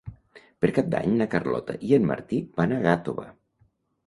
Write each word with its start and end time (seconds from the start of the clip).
Per 0.63 0.69
Cap 0.77 0.87
d'Any 0.93 1.13
na 1.19 1.27
Carlota 1.33 1.75
i 1.89 1.93
en 1.99 2.09
Martí 2.13 2.41
van 2.63 2.75
a 2.79 2.81
Gàtova. 2.89 3.29